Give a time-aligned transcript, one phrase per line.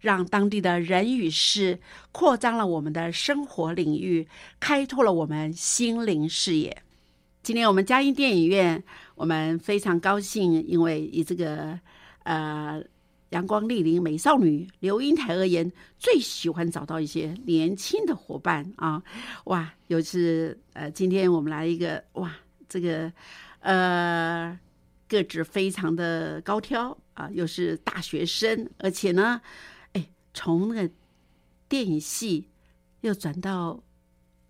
[0.00, 1.78] 让当地的人与事
[2.10, 4.26] 扩张了我们的生活领域，
[4.58, 6.82] 开拓了我们心灵视野。
[7.42, 8.82] 今天我们嘉音电影院，
[9.14, 11.78] 我们非常高兴，因为以这个
[12.22, 12.82] 呃
[13.30, 19.02] 阳光丽玲美少女刘英台而言，最喜欢找到一些年轻的伙伴啊！
[19.44, 22.34] 哇，又是呃，今天我们来一个哇，
[22.68, 23.12] 这个
[23.60, 24.58] 呃
[25.08, 29.40] 个子非常的高挑啊，又是大学生，而且呢。
[30.32, 30.94] 从那个
[31.68, 32.48] 电影系
[33.00, 33.82] 又转到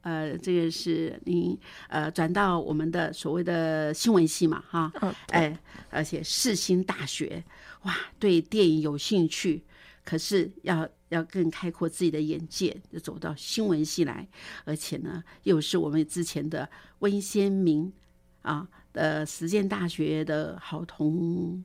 [0.03, 1.59] 呃，这个是您
[1.89, 4.91] 呃转到我们的所谓的新闻系嘛，哈，
[5.29, 5.59] 哎，
[5.91, 7.45] 而且世新大学
[7.83, 9.63] 哇，对电影有兴趣，
[10.03, 14.27] 可是要要更开阔自己的眼界，就走到新闻系来，
[14.65, 16.67] 而且呢，又是我们之前的
[17.01, 17.93] 温先明
[18.41, 21.63] 啊呃实践大学的好同。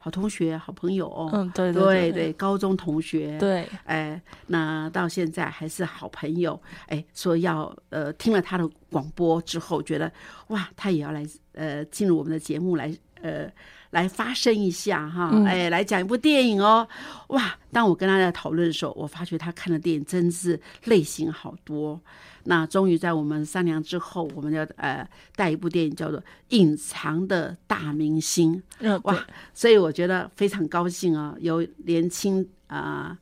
[0.00, 10.10] 好同学，好朋友哦，嗯，对对对，高中同学，对，哎，那到现在还是好朋友，哎，说要呃听了他的广播之后，觉得
[10.48, 13.50] 哇，他也要来呃进入我们的节目来呃
[13.90, 16.86] 来发声一下哈，哎，来讲一部电影哦，
[17.28, 22.00] 哇，当我跟他在讨论的时候，我发觉他看的电影真是类型好多。
[22.44, 25.06] 那终于在我们商量之后，我们要呃
[25.36, 26.18] 带一部电影叫做
[26.48, 28.62] 《隐藏的大明星》。
[29.04, 33.18] 哇，所以我觉得非常高兴啊，有年轻啊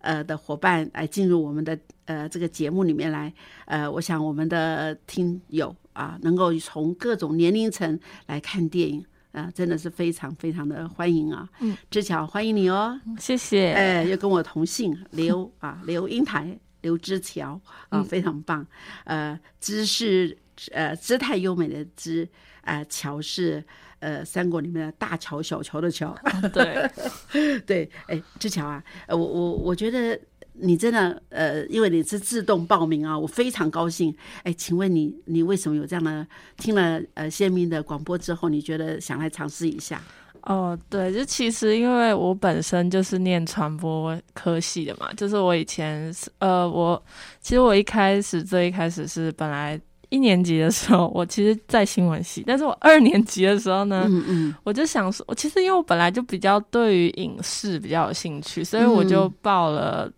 [0.00, 3.32] 呃的伙伴来进入我们的呃这个节目里面来。
[3.66, 11.46] 呃，我想我们的听友啊，能够从各种年龄层来看电影啊，真的是非常非常的欢迎啊。
[11.60, 13.72] 嗯，志巧欢迎你哦，谢谢。
[13.72, 16.58] 哎，又跟我同姓刘啊，刘英台。
[16.80, 17.58] 刘之桥
[17.88, 18.66] 啊，非常棒。
[19.04, 20.36] 呃，姿是
[20.70, 22.28] 呃姿态优美的姿，
[22.60, 23.64] 呃，桥是
[24.00, 26.14] 呃三国里面的大桥小桥的桥。
[26.52, 26.86] 对
[27.64, 30.20] 对，哎，志桥啊，我我我觉得
[30.54, 34.14] 你真的呃，因为你是自动报名啊，我非常高兴。
[34.44, 36.26] 哎，请问你你为什么有这样的？
[36.56, 40.00] 听了呃鲜明的广播之后，你觉得想来尝试一下？
[40.42, 47.02] 哦，对，就其实因为我本身就是念传播科系的嘛，就是我以前是呃，我
[47.40, 60.10] 其实我一开始最一开始是本来一年级的时候，我其实在新闻系，但是我二年级的时候呢，嗯嗯，我就想说，我其实因为我本来就比较对于影视比较有兴趣，所以我就报了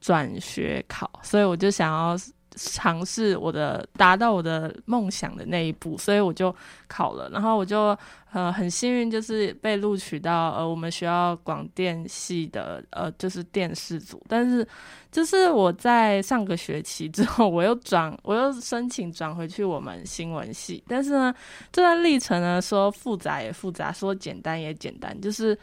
[0.00, 2.16] 转学考，所以我就想要。
[2.62, 6.54] 尝试我的达到我的梦想的那一步，所以我就
[6.86, 7.96] 考了，然后我就
[8.32, 14.66] 呃很幸运，就是被录取到呃我们学校广电系的呃就是电视组，但是
[15.10, 21.34] 就是我在上个学期之后，我又转我又申请转回去我们新闻系，但是呢
[21.72, 25.58] 这段历程呢说复杂也复杂，说简单也简单，就是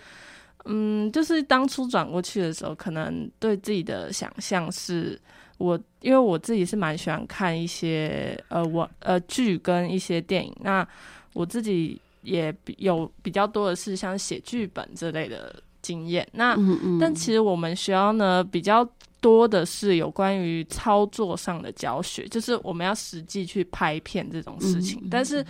[0.66, 5.22] 嗯就是当初转过去的时候，可能对自己的想象是。
[5.58, 10.88] 我因为我自己是蛮喜欢看一些呃我呃剧跟一些电影，那
[11.34, 16.28] 我自己也有比较多的是像写剧本之类的经验。
[16.34, 18.88] 那嗯嗯，但其实我们学校呢比较
[19.20, 25.08] 多的是有关于操作上的教学，就是我们要实际去拍片这种事情。
[25.10, 25.44] 但是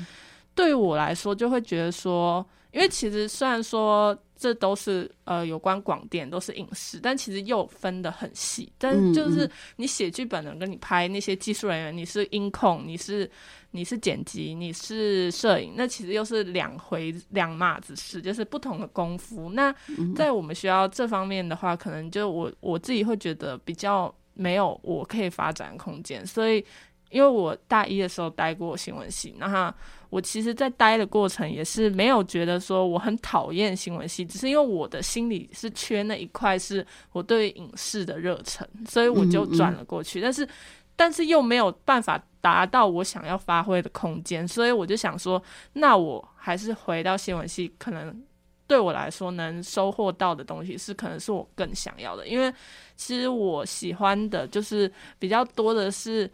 [0.55, 8.71] 对于我来说，就会觉得说，因为其实虽然说这都是呃有关广电，都是影视，但其实又分得很细。
[8.77, 13.29] 但就是嗯你写剧本的跟你拍那些技术人员，你是音控，你是
[13.71, 19.49] 你是剪辑，你是摄影，那其实又是两回两码子事，就是不同的功夫。
[19.49, 26.63] 那嗯在我们学校这方面的话，可能就我我自己会觉得比较没有我可以发展空间，所以
[27.09, 29.73] 因为我大一的时候待过新闻系，那
[30.09, 40.21] 我其实，在待的过程也是没有觉得说我很讨厌新闻系，只是因为我的心里是缺那一块，是我对影视的热忱，所以我就转了过去。
[40.21, 40.47] 但是，
[40.95, 45.41] 但是又没有办法达到我想要发挥的空间，所以我就想说，
[45.73, 48.23] 那我还是回到新闻系，可能
[48.65, 52.25] 对我来说能收获到的东西是，可能是我更想要的。
[52.27, 52.53] 因为
[52.95, 56.29] 其实我喜欢的就是比较多的是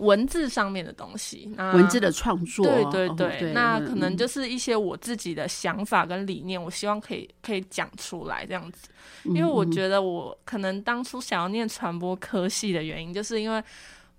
[0.00, 8.88] 文字上面的东西，那文字的创作，对对哦对，那可能嗯就是一些我自己的想法跟理念，我希望可以可以讲出来这样子。
[9.24, 13.62] 嗯因为我觉得我可能当初想要念传播科系的原因，就是因为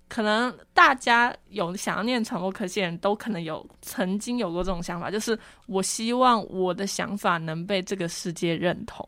[0.08, 5.36] 可能大家有想要念传播科系的人都可能有曾经有过这种想法，就是
[5.66, 9.04] 我希望我的想法能被这个世界认同，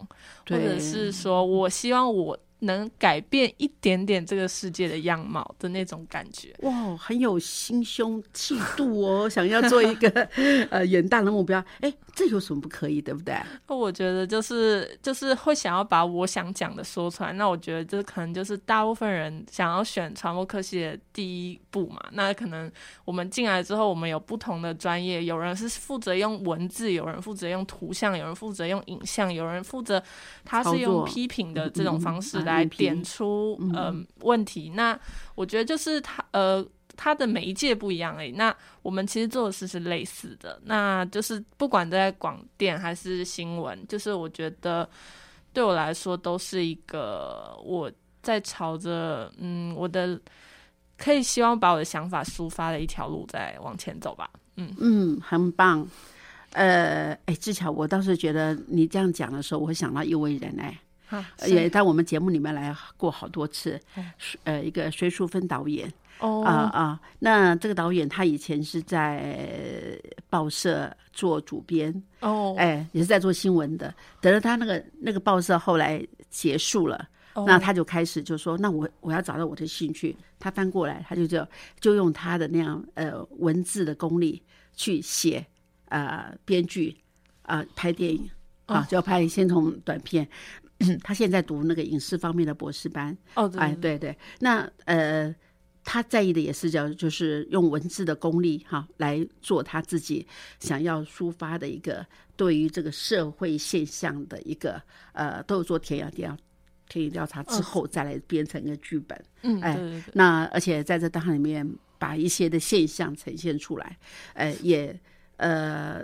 [0.49, 6.55] 或者是说我希望我能改变一点点这个世界的样貌的那种感觉。
[6.61, 10.09] 哇，很有心胸气度哦，想要做一个
[10.71, 13.35] 呃远大的目标，哎，这有什么不可以，对不对？
[13.67, 22.01] 那 我觉得就是就是会想要把我想讲的说出来，那我觉得这可能就是大部分人想要选传播科系的第一步嘛。
[22.13, 22.71] 那可能
[23.05, 30.03] 我们进来之后，我们有不同的专业，有人是负责用文字，有人负责用图像，有人负责用影像，有人负责
[30.45, 34.71] 他是用批评的这种方式来点出嗯呃问题。
[34.77, 34.99] 那
[35.35, 36.65] 我觉得就是他呃。
[36.97, 38.33] 它的媒介不一样而已。
[38.33, 44.89] 那我们其实做的事是类似的，那就是不管在广电还是新闻，就是我觉得
[45.53, 47.91] 对我来说都是一个我
[48.23, 50.19] 在朝着嗯我的
[50.97, 54.31] 可以希望把我的想法抒发的一条路在往前走吧。
[54.57, 55.87] 嗯，嗯，很棒。
[56.53, 64.05] 呃，哎，志巧，我倒是觉得你这样讲的时候，我会想到一位人哎，啊也在我们节目里面来过好多次哦，
[64.45, 65.93] 呃，一个隋淑芬导演。
[66.21, 69.99] 哦啊啊，那这个导演他以前是在
[70.31, 73.93] 报社做主编，哦，哎，也是在做新闻的。
[74.21, 80.17] 等到他那个那个报社后来结束了，哦那他就开始就说，那我我要找到我的兴趣。
[80.39, 81.47] 他翻过来，他就就
[81.81, 84.43] 就用他的那样呃文字的功力
[84.75, 85.45] 去写
[85.89, 86.97] 呃编剧
[87.43, 88.31] 啊、拍电影
[88.67, 90.27] 啊哦，就要拍先从短片。
[91.05, 93.49] 他现在读那个影视方面的博士班，哦，
[93.81, 95.35] 对对，那呃，
[95.85, 100.27] 他在意的也是叫，就是用文字的功力哈来做他自己
[100.59, 102.05] 想要抒发的一个
[102.37, 104.81] 对于这个社会现象的一个
[105.13, 106.37] 呃，都有做田野调
[106.89, 109.25] 田野调查之嗯后再来编成一个剧本。
[109.43, 113.99] 嗯，哎对对对，那而且在这当里面把一些的现象呈现出来，
[114.33, 114.99] 哎，也
[115.37, 116.03] 呃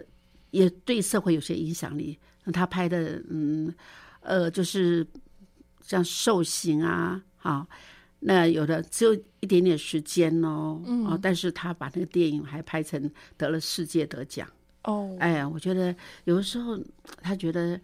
[0.50, 2.18] 也对社会有些影响力。
[2.44, 3.74] 那他拍的嗯
[4.20, 5.06] 呃就是
[5.82, 7.66] 像受刑啊，啊，
[8.20, 14.46] 那有的只有一点点时间哦，嗯哦，但是他把那个电影还拍成得了世界得奖。
[14.84, 16.78] 哦，哎呀，我觉得有的时候
[17.22, 17.80] 他觉得，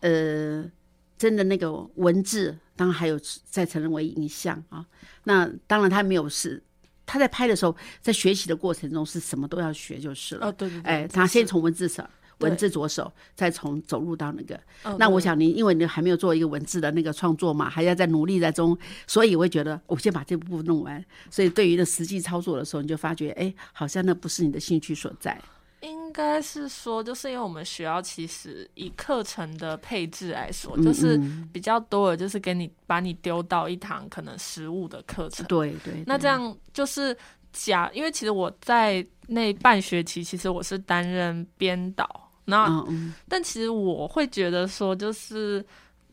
[0.00, 0.70] 呃，
[1.18, 4.86] 真的那个文字，当然还有再成为影像啊。
[5.24, 6.62] 那当然他没有是
[7.04, 10.48] 他在拍的时候，在学习的过程中是什么都要学就是了。
[10.48, 12.08] 哦，对对对，哎，他先从文字上。
[12.40, 14.58] 对文字着手，再从走入到那个。
[14.82, 21.04] 哦那我想你，因为你还没有做一个文字的那个创作嘛，还要在努力在中，所以我会觉得我先把这部弄完。
[21.30, 25.40] 所以对于那实际操作的时候，你就发觉，哎，好像那不是你的兴趣所在。
[25.82, 35.46] 应该是说，就是因为我们学校其实以课程的配置来说，嗯就是嗯比较多的，就是给你把你丢到一堂可能实物的课程。
[35.46, 37.16] 对对，对那这样就是
[37.52, 42.84] 假，因为其实我在那半学期，其实我是担任编导，那、
[43.28, 45.64] 但其实我会觉得说，就是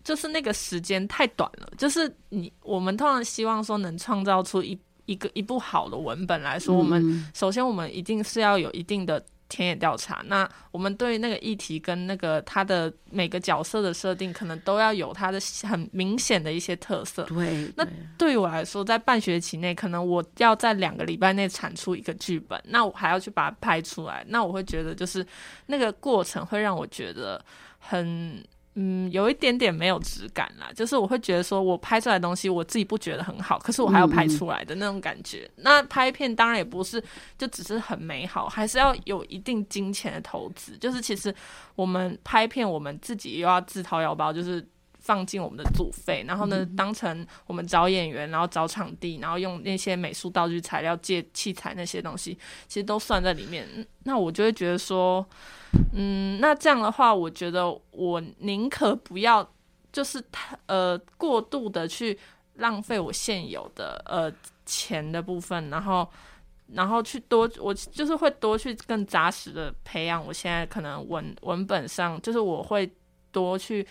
[0.04, 9.24] 就是那个时间太短了，就是你我们通常希望说能创造出一一个一部好的文本来说，我们嗯首先我们一定是要有一定的。
[9.50, 17.24] 田野调查，那我们对那个议题跟那个他的每个角色的设定，可能都要有他的很明显的一些特色。
[17.24, 25.26] 对，那对对于我来说，在半学期内，可能我要在两个礼拜内产出一个剧本，那我还要去把它拍出来，那我会觉得就是
[25.68, 27.44] 那个过程会让我觉得
[27.80, 28.44] 很
[28.80, 35.50] 嗯，有一点点没有质感啦，就是我会觉得说，我拍出来的东西我自己不觉得很好，可是我还要拍出来的那种感觉。
[35.56, 37.04] 那拍片当然也不是
[37.40, 40.78] 就只是很美好，还是要有一定金钱的投资。
[40.78, 41.34] 就是其实
[41.74, 44.64] 我们拍片，我们自己又要自掏腰包，就是
[45.08, 52.38] 放进我们的组费，然后呢，当成我们找演员，然后找场地，然后用那些美术道具、材料、借器材那些东西，
[52.68, 53.66] 其实都算在里面。
[54.04, 55.26] 那我就会觉得说。
[55.94, 59.48] 嗯，那这样的话，我觉得我宁可不要，
[59.92, 62.18] 就是他呃过度的去
[62.56, 64.32] 浪费我现有的呃
[64.66, 66.08] 钱的部分，然后
[66.74, 70.26] 然后去多，我就是会多去更扎实的培养。
[70.26, 72.90] 我现在可能文文本上，就是我会
[73.32, 73.86] 多去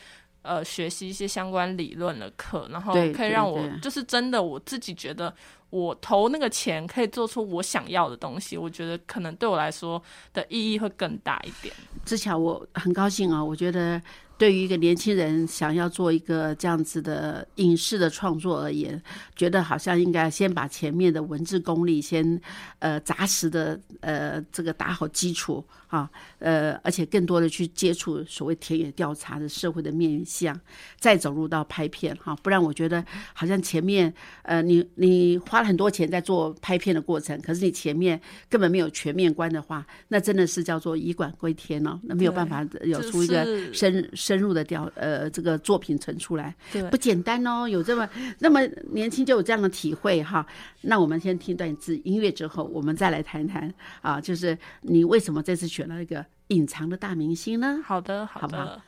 [0.46, 5.34] 呃学习一些相关理论的课，然后可以让我就是真的我自己觉得。
[5.70, 10.00] 我投那个钱可以做出我想要的东西，我觉得可能对我来说
[10.32, 11.74] 的意义会更大一点。
[12.04, 14.00] 之前，我很高兴啊，我觉得。
[14.38, 19.02] 对于一个年轻人想要做一个这样子的影视的创作而言，
[19.34, 22.38] 觉得好像应该先把前面的文字功力先
[22.80, 30.58] 呃扎实的呃这个打好基础啊，呃而且更多的去接触所谓田野调查的社会的面向，
[30.98, 33.02] 再走入到拍片哈，不然我觉得
[33.32, 34.12] 好像前面
[34.42, 44.06] 呃你你花了很多钱在做拍片的过程，可是你前面根本没有全面观的话，那真的是叫做以管归天哦，那没有办法有出一个深。
[44.26, 46.52] 深入的调呃这个作品呈出来，
[46.90, 48.08] 不简单哦，有这么
[48.40, 50.44] 那么年轻就有这样的体会哈。
[50.80, 57.78] 那我们先听段子音乐之后，我们再来谈谈啊，就是你为什么这次选了一个隐藏的大明星呢？
[57.84, 58.82] 好的，好的。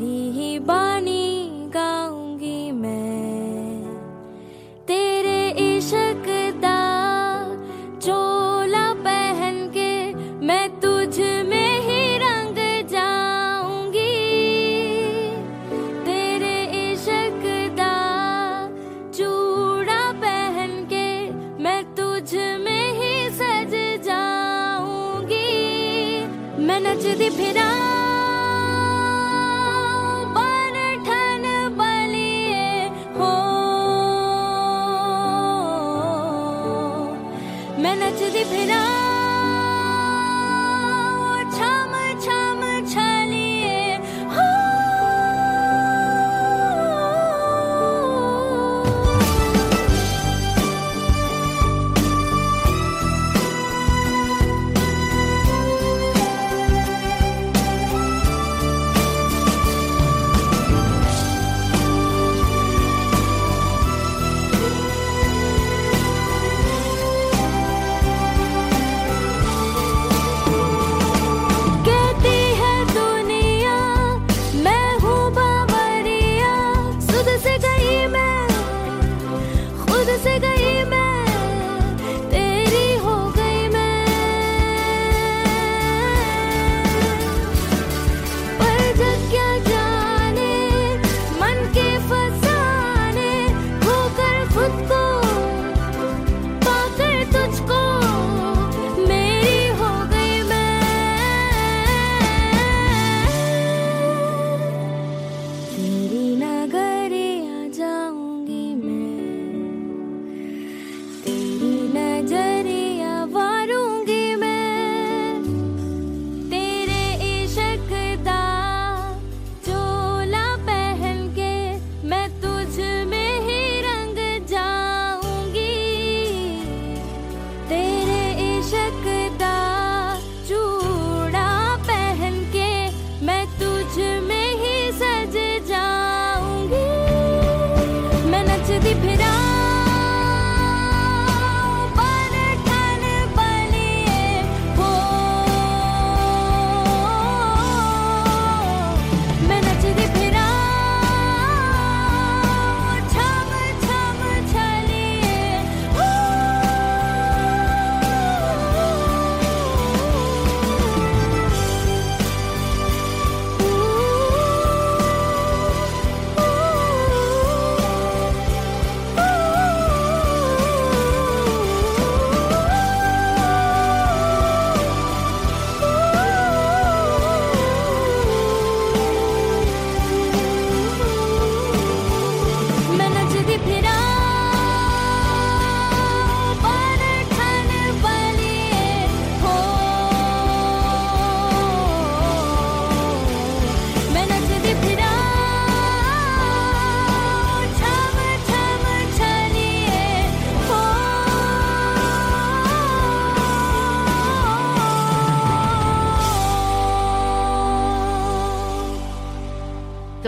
[0.00, 0.99] रीहि बा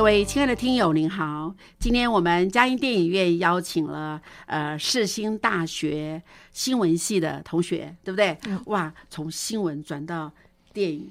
[0.02, 1.54] 各位亲爱的听友，您好！
[1.78, 8.36] 今天我们嘉音电影院邀请了呃世新大学新闻系的同学，对不对？
[8.66, 10.32] 哇，从新闻转到
[10.72, 11.08] 电影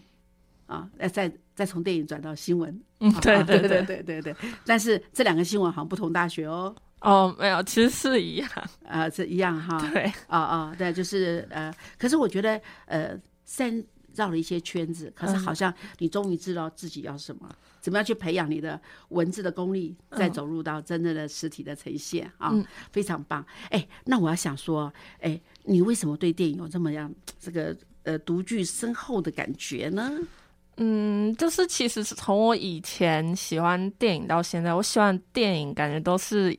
[0.67, 4.35] 啊，呃，再再从电影转到新闻，嗯，对 对对对对对。
[4.65, 8.49] 但是这两个新闻好像不同大学哦，哦，没有，其实是一样，
[8.83, 9.79] 呃，是一样哈。
[9.93, 13.81] 对，啊啊，对，就是呃，可是我觉得呃，三
[14.15, 17.49] 绕了一些圈子，可是好像你终于知道自己要什么，
[17.81, 23.45] 怎么样去培养你的文字的功力，再走入到真正的实体的呈现啊，嗯非常棒。
[23.69, 30.17] 哎，那我要想说，哎，你为什么对电影有这么样这个呃独具深厚的感觉呢？
[30.77, 36.57] 嗯，就是其实是从我以前喜欢电影到现在，我喜欢电影感觉都是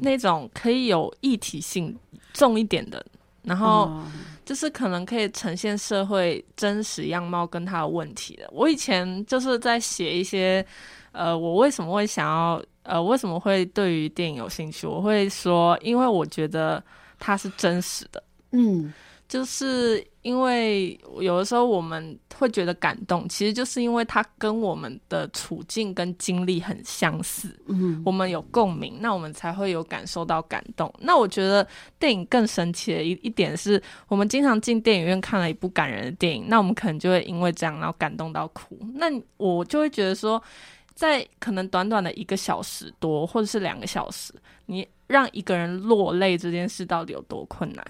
[0.00, 1.96] 那种可以有一体性
[2.32, 3.04] 重一点的，
[3.42, 4.04] 然后哦
[4.44, 8.48] 就是可能可以呈现社会真实样貌跟它的问题的。
[8.50, 10.64] 我以前就是在写一些，
[11.12, 14.86] 呃，我为什么会想要，呃，为什么会对于电影有兴趣？
[14.86, 16.82] 我会说，因为我觉得
[17.18, 18.22] 它是真实的。
[18.52, 18.90] 嗯
[19.28, 30.90] 就是因为有的时候我们会觉得感动，其实就是因为它跟我们的处境跟经历很相似，嗯我们有共鸣，那我们才会有感受到感动。
[31.00, 31.66] 那我觉得
[31.98, 38.78] 电影更神奇的一一点是，我们经常进电影院看了一部感人的电影，那我们可能就会因为这样然后感动到哭。
[38.94, 40.42] 那我就会觉得说，
[40.94, 44.32] 在可能短短的一个小时多或者是两个小时，
[44.64, 47.84] 你让一个人落泪这件事到底有多困难？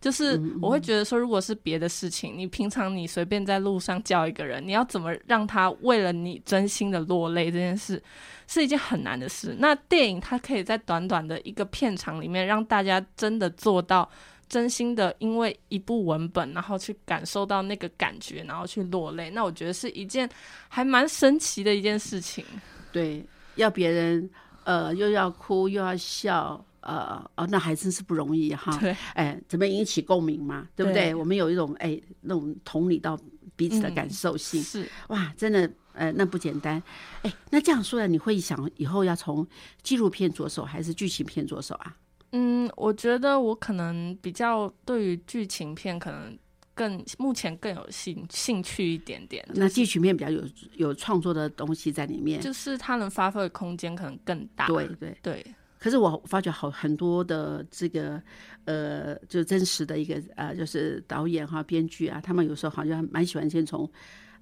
[0.00, 8.02] 就是我会觉得说，如果是别的事情，你平常你随便在路上叫一个人，你要怎么让他为了你真心的落泪这件事，
[8.46, 9.54] 是一件很难的事。
[9.58, 14.08] 那电影它可以在短短的一个片场里面，让大家真的做到
[14.48, 19.28] 真心的，因为一部文本，然后去感受到那个感觉，然后去落泪。
[19.28, 20.26] 那我觉得是一件
[20.68, 22.42] 还蛮神奇的一件事情。
[22.90, 23.22] 对，
[23.56, 24.30] 要别人
[24.64, 26.64] 呃又要哭又要笑。
[26.80, 28.76] 呃哦，那还真是不容易哈。
[28.78, 30.68] 对，哎，怎么引起共鸣嘛？
[30.74, 31.06] 对不对？
[31.10, 33.18] 对我们有一种哎那种同理到
[33.56, 34.88] 彼此的嗯感受性，是。
[35.08, 36.82] 哇，真的呃那不简单。
[37.22, 39.46] 哎，那这样说来，你会想以后要从
[39.82, 41.96] 纪录片着手，还是剧情片着手啊？
[42.32, 46.38] 嗯，我觉得我可能比较对于剧情片可能
[46.74, 50.42] 更目前更有兴兴趣一点点，那剧情片比较有
[50.76, 52.40] 有创作的东西在里面。
[52.40, 54.66] 就是它能发挥的空间可能更大。
[54.68, 55.46] 对对，对，
[55.80, 58.22] 可是我发觉好很多的这个
[58.66, 63.90] 呃，就真实的一个呃，就是导演哈、编剧啊，他们有时候好像蛮喜欢先从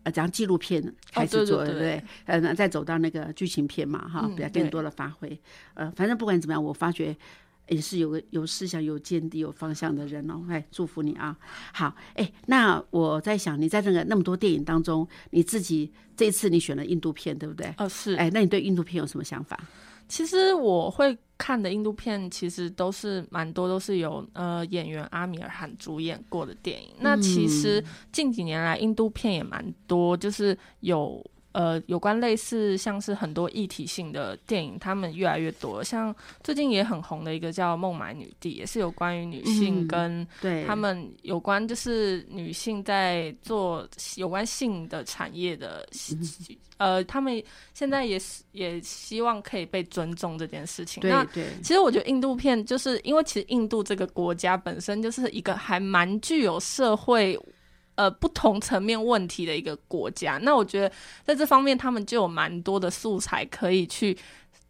[0.03, 2.03] 呃讲纪录片开始做，对不对？
[2.27, 5.41] 呃，那再走到那个剧情片嘛哈，嗯比较更多的发挥。
[5.75, 7.17] 呃，反正不管怎么样，我发觉。
[7.71, 11.37] 也是有个有思想、有见地、有方向的人哦，哎，祝福你啊！
[11.75, 17.75] 好，哎，那我在想，你在那个那么多电影当中，你自己这一次你选了印度片，对不对？
[17.77, 18.15] 哦是。
[18.15, 19.61] 哎，那你对印度片有什么想法？
[20.09, 26.91] 其实我会看的印度片，其实都是蛮多都是由呃演员阿米尔汗主演过的电影。
[27.01, 31.25] 那其实近几年来，印度片也蛮多，就是有。
[31.59, 35.85] 呃，有关类似像是很多议题性的电影，他们越来越多了。
[35.85, 40.29] 像最近也很红的一个叫《孟买女帝》，也是有关于女性嗯跟
[40.69, 45.85] 他们有关就是女性在做有关性的产业的，
[46.77, 47.43] 呃，他们
[47.75, 51.03] 现在也是也希望可以被尊重这件事情。
[51.05, 51.27] 那
[51.61, 57.37] 其实我觉得印度片就是因为其实印度这个国家本身就是一个还蛮具有社会。
[57.99, 60.93] 呃，不同层面问题的一个国家，那我觉得
[61.25, 64.17] 在这方面，他们就有蛮多的素材可以去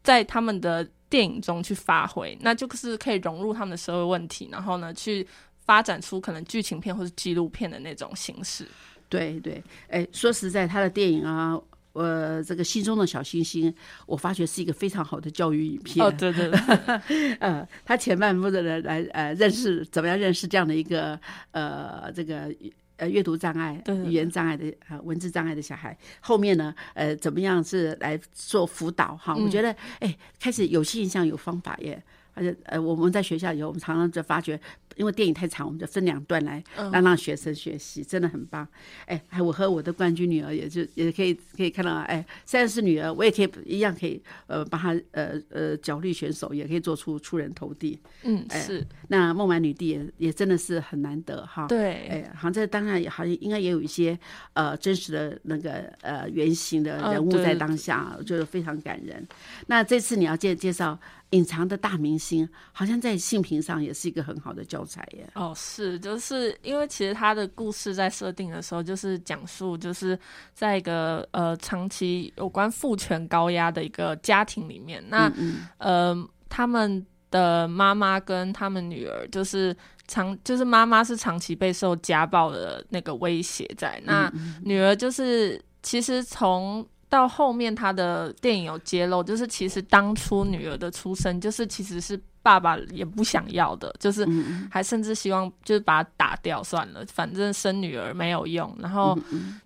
[0.02, 5.28] 在他们的电影中去发挥，那就是可以融入他们的社会问题，然后呢，去
[5.66, 8.66] 发展出可能剧情片或是纪录片的那种形式。
[9.10, 11.60] 对对，哎，说实在，他的电影啊，
[11.92, 13.70] 呃，这个心中的小星星，
[14.06, 16.02] 我发觉是一个非常好的教育影片。
[16.02, 22.50] 哦，对对对， 呃，他前半部的人来呃认识怎么样认识这样的一个呃这个。
[22.98, 29.34] 呃，阅读障碍、语言障碍的呃文字障碍的小孩，后面呢，呃，怎么样是来做辅导哈？
[29.34, 32.02] 我嗯觉得，哎，开始有现象、有方法耶。
[32.38, 34.58] 而且，呃，我们在学校以后，我们常常就发觉，
[34.96, 38.66] 因为电影太长，我们就分两段来嗯让让学生学习，真的很棒。
[39.06, 47.98] 哎，还我和我的冠军女儿，也就也可以可以看到，哎，虽然是女儿，我也可以一样可以呃帮她呃呃角力选手，也可以做出出人头地。
[48.22, 51.66] 嗯，哎是，那孟买女帝也也真的是很难得哈。
[51.66, 54.18] 对，哎，好像这当然也好像应该也有一些
[54.52, 59.26] 呃真实的那个呃原型的嗯人物在当下，就是非常感人。
[59.66, 60.98] 那这次你要介介绍
[61.30, 65.28] 隐藏的大明星，好像在性平上也是一个很好的教材耶。
[65.34, 70.18] 哦，是，就是因为其实他的故事在设定的时候，就是讲述就是
[70.54, 75.30] 在一个呃长期有关父权高压的一个家庭里面，那
[75.76, 76.16] 呃
[76.48, 86.88] 他们的妈妈跟他们女儿就是长就是妈妈是长期备受家暴的那个威胁在，那女儿就是其实从。
[87.08, 94.26] 到后面，他的电影有揭露，就是其实当初女儿的出生，就是其实是爸爸也不想要的，就是
[94.70, 98.74] 还甚至希望就是把他打掉算了，反正生女儿没有用。
[98.78, 99.18] 然后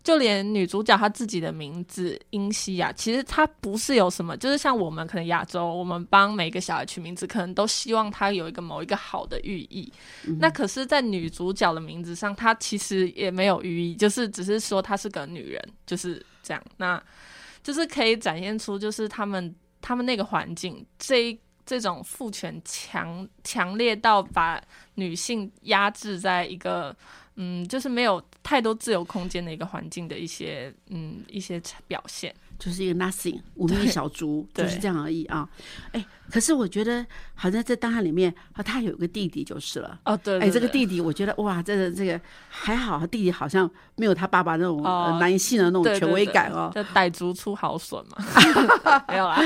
[0.02, 9.92] 就连女主角她自己的名字英西亚，其实她不是有什么，就是像我们可能亚洲，我们帮每个小孩取名字，可能都希望她有一个某一个好的寓意。
[10.40, 16.62] 那可是，在女主角的名字上，她其实也没有寓意，就是只是说她是个女人，就是这样。
[16.78, 17.00] 那
[17.62, 24.62] 就是可以展现出，就是他们他们那个环境，这这种父权强强烈到把
[24.94, 26.96] 女性压制在一个。
[27.36, 35.48] 嗯，就是没有太多自由空间的一个环境的一些嗯一些表现，就是一个 nothing 无名小卒，就是这样而已啊。
[35.90, 38.32] 哎，可是我觉得好像在档案里面，
[38.64, 39.98] 他有个弟弟就是了。
[40.04, 44.80] 哦，对，哎，这个弟弟我觉得哇，这个这个还好，弟弟好像没有他爸爸那种
[45.18, 46.70] 男性的那种权威感哦。
[46.72, 48.24] 就傣族出好笋嘛，
[49.08, 49.40] 没有啦，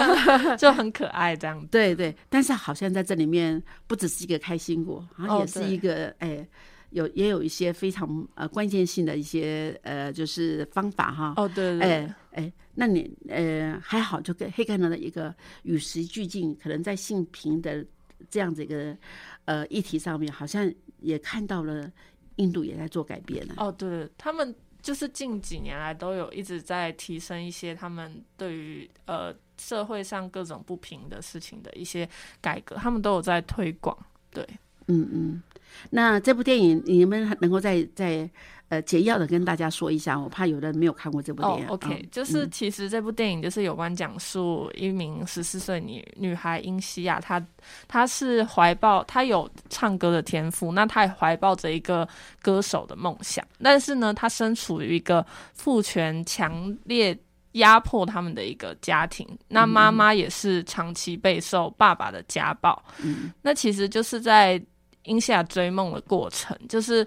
[0.56, 1.66] 就很可爱这样子。
[1.70, 6.48] 对对，但是好像在这里面不只是一个开心果，好像也是一个哎。
[6.90, 17.84] 有也有一些非常呃关键性的一些呃就是方法哈哦对对哎哎那你呃还好就跟黑格尔的一个与时俱进，可能在性平的
[18.30, 18.96] 这样子一个
[19.44, 21.90] 呃议题上面，好像也看到了
[22.36, 32.08] 印度也在做改变了哦对，他们就是近几年来都有一直在提升一些他们对于呃社会上各种不平的事情的一些
[32.40, 33.96] 改革，他们都有在推广
[34.30, 34.46] 对
[34.88, 35.42] 嗯嗯。
[35.90, 38.28] 那这部电影，你们能够再再
[38.68, 41.66] 呃简要的跟大家说一下，我怕有人没有看过这部电影。
[41.68, 47.44] OK，就是其实这部电影就是有关讲述一名十四岁女女孩英西亚，她
[47.86, 52.08] 她是怀抱她有唱歌的天赋，那她也怀抱着一个
[52.42, 57.16] 歌手的梦想，但是呢，她身处于一个父权强烈
[57.52, 64.60] 压迫他们的一个家庭，那妈妈也是长期备受爸爸的家暴，嗯，那其实就是在。
[65.06, 67.06] 英夏追梦的过程，就是，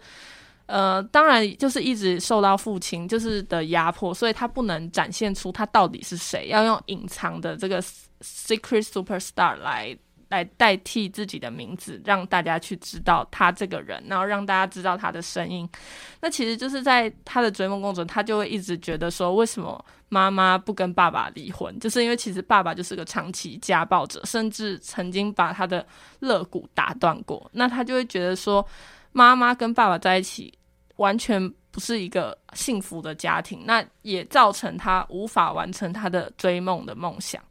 [0.68, 7.82] 呃，当然就是一直受到父亲就是的压迫，所以他不能展现出他到底是谁，要用隐藏的这个
[8.22, 9.98] secret superstar 来
[10.30, 15.68] 来代替自己的名字，让大家去知道他这个人，然后让大家知道他的声音。
[16.22, 19.84] 那其实就是在他的追梦过程，他就会一直觉得说，为什么？
[20.10, 25.86] 妈妈不跟爸爸离婚，就是因为其实爸爸就是个长期家暴者，甚至曾经把他的
[26.20, 27.50] 肋骨打断过。
[27.52, 28.66] 那他就会觉得说，
[29.12, 30.57] 妈妈跟爸爸在一起
[30.98, 37.42] 完全不是一个幸福的家庭，那也造成他无法完成他的追梦的梦想。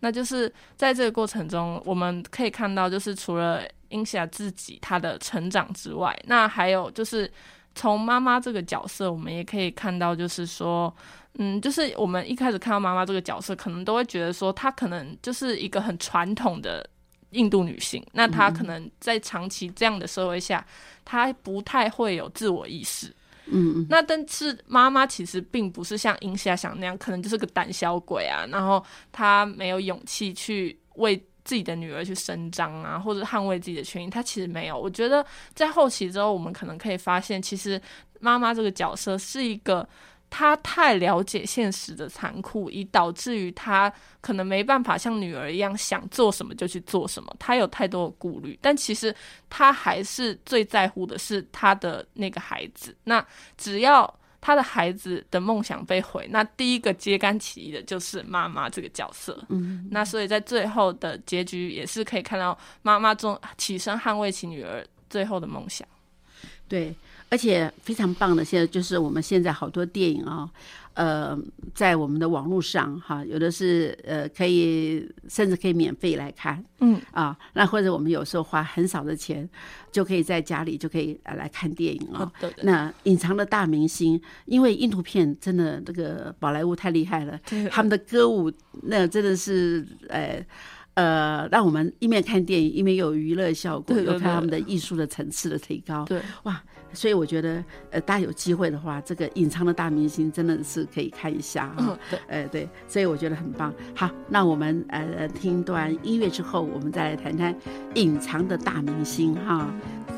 [0.00, 7.30] 那就是在这个过程中，我们可以看到，就是除了英霞自己她的成长之外，那还有就是
[7.74, 10.94] 从妈妈这个角色，我们也可以看到，就是说。
[11.40, 16.84] 嗯，就是我们一开始看到妈妈这个角色，可能都会觉得说，她可能就是一个很传统的
[17.30, 18.04] 印度女性。
[18.12, 20.64] 那她可能在长期这样的社会下，
[21.04, 23.14] 她不太会有自我意识。
[23.46, 34.10] 嗯，那但是妈妈其实并不是像英夏想那样，可能就是个胆小鬼啊，然后她没有勇气去为自己的女儿去伸张啊，或者捍卫自己的权益。
[34.10, 34.78] 她其实没有。
[34.78, 37.80] 我觉得在后期之后，我们可能可以发现，其实
[38.20, 39.88] 妈妈这个角色是一个。
[40.30, 47.34] 他太了解现实的残酷，以导致于他可能没办法像女儿一样想做什么就去做什么。
[47.38, 49.14] 他有太多的顾虑，但其实
[49.48, 52.94] 他还是最在乎的是他的那个孩子。
[53.04, 53.24] 那
[53.56, 59.42] 只要他的孩子的梦想被毁，那第一个揭竿起义的就是妈妈这个角色。
[59.48, 65.88] 嗯，那所以在最后的结局也是可以看到妈妈中起身捍卫起女儿最后的梦想。
[66.68, 66.94] 对。
[67.30, 70.48] 而且非常棒的，现在就是我们现在好多电影啊，
[70.94, 71.38] 呃，
[71.74, 79.48] 在我们的网络上哈，有的是呃可以甚至可以免费来看，嗯啊，那或者我们有时候花很少的钱
[79.92, 82.32] 就可以在家里就可以来看电影啊。
[82.40, 82.50] 对。
[82.62, 87.38] 那隐藏的大明星，因为印度片真的这个宝莱坞太厉害了，
[87.70, 88.50] 他们的歌舞
[88.82, 90.44] 那真的是呃。
[90.94, 96.04] 呃，让我们一面看电影，一面有娱乐效果，有看他们的艺术的层次的提高。
[96.04, 96.60] 对，哇，
[96.92, 101.76] 所以我觉得，呃，大家有机会的话，这个隐藏的大明星真的是可以看一下哈。
[101.78, 103.72] 嗯，对，呃，对，所以我觉得很棒。
[103.94, 107.54] 好，那我们呃听段音乐之后，我们再来谈谈
[107.94, 109.72] 隐藏的大明星哈。
[110.08, 110.17] 九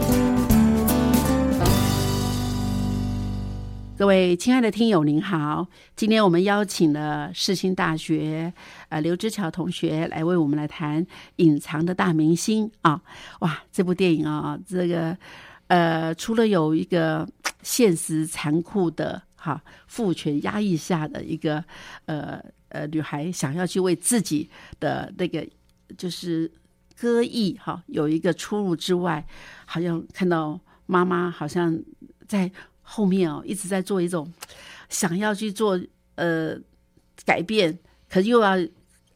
[4.01, 5.67] 各位亲爱的听友，您好！
[5.95, 8.51] 今天我们邀请了世新大学
[8.89, 12.99] 呃刘志巧同学来为我们来谈《隐藏的大明星》啊！
[13.41, 15.15] 哇，这部电影啊，这个
[15.67, 17.29] 呃，除了有一个
[17.61, 21.63] 现实残酷的哈父权压抑下的一个
[22.05, 25.47] 呃呃女孩想要去为自己的那个
[25.95, 26.51] 就是
[26.99, 29.23] 歌艺哈有一个出路之外，
[29.67, 31.79] 好像看到妈妈好像
[32.27, 32.51] 在。
[32.93, 34.29] 后面哦，一直在做一种
[34.89, 35.79] 想要去做
[36.15, 36.57] 呃
[37.23, 38.57] 改变，可是又要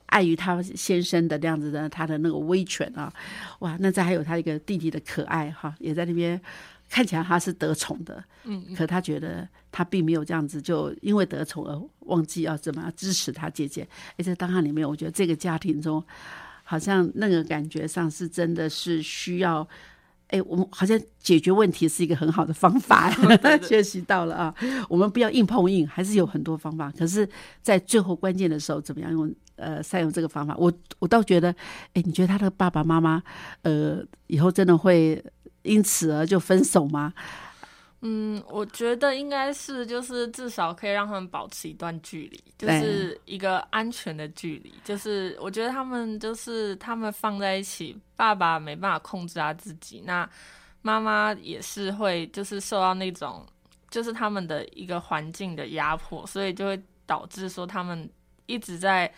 [0.06, 3.12] 碍于他先生的那样子的他的那个威权啊，
[3.60, 3.76] 哇！
[3.82, 6.40] 那再还有他一个弟弟的可爱哈，也在那边
[6.90, 13.86] 看起来他是得宠的，嗯，可他觉得他并没有这样子，就因为得宠而忘记要怎么样支持他姐姐。
[14.18, 16.02] 而且档案里面，我觉得这个家庭中，
[16.64, 19.68] 好像那个感觉上是真的是需要。
[20.36, 23.10] 哎，我们好像解决问题是一个很好的方法
[23.64, 24.54] 学习到了啊。
[24.90, 26.92] 我们不要硬碰硬，还是有很多方法。
[26.98, 27.28] 可是，
[27.62, 30.54] 在最后关键的时候，怎么样用呃善用这个方法？
[30.58, 31.56] 我我倒觉得，
[31.94, 33.24] 哎，你觉得他的爸爸妈妈
[33.62, 35.24] 呃以后真的会
[35.64, 37.14] 因此而就分手吗？
[38.02, 44.72] 嗯，我觉得应该是，就是至少可以让他们保持一段距离，就是一个安全的距离。
[44.84, 50.30] 就是我觉得他们就是他们放在一起，爸爸没办法控制他自己，那
[50.84, 53.44] 妈妈也是会就是受到那种
[53.90, 58.08] 就是他们的一个环境的压迫，所以就会导致说他们
[58.46, 59.12] 一直在。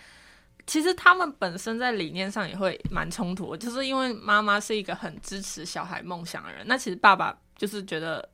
[0.65, 8.29] 其实他们本身在理念上也会蛮冲突，就是因为妈妈是一个很支持小孩梦想的人，那其实爸爸就是觉得。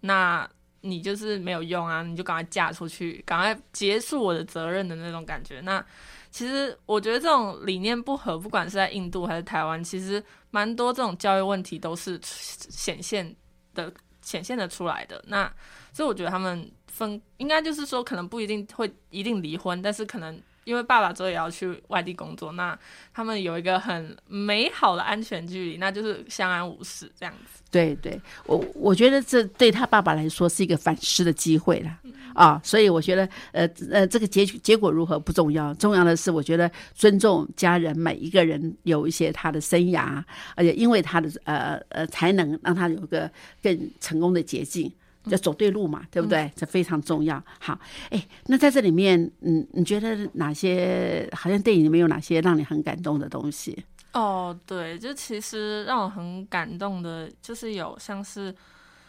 [0.00, 0.48] 那
[0.82, 2.02] 你就是没有用啊！
[2.02, 5.60] 你就赶快嫁出去，赶快结束我的责任的那种感觉。
[5.60, 5.84] 那
[6.30, 13.34] 其实我觉得这种理念不合，不管是在印度还是台湾，其实蛮多这种教育问题都是显现
[13.74, 15.22] 的、显现的出来的。
[15.28, 15.52] 那
[15.92, 20.40] 所以我觉得他们分应该就是说，可能不一定会一定离婚，但是可能。
[20.64, 22.78] 因为爸爸之后也要去外地工作，那
[23.12, 27.62] 他们有一个很美好的安全距离，那就是相安无事这样子。
[27.70, 31.98] 对对，我我觉得这对他爸爸来说是一个反思的机会了
[32.34, 40.22] 啊，所以我觉得呃呃，这个结结果如何不重要，重要的是我觉得尊重家人每一个人有一些他的生涯，
[40.56, 43.30] 而且因为他的呃呃才能，让他有一个
[43.62, 44.92] 更成功的捷径。
[45.24, 46.50] 就走对路嘛，对不对？
[46.56, 47.42] 这非常重要。
[47.58, 47.78] 好，
[48.10, 53.84] 哎，那在这里面，嗯，你觉得哪些好像电影里面有哪些让你很感动的东西？
[54.12, 58.54] 哦，对，就其实让我很感动的，就是有像是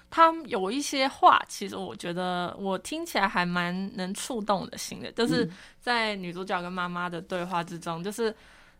[0.09, 8.35] 他有一些话，其实我觉得我听起来还蛮能触动我的心的，就是在女主角跟妈妈的对话之中，就是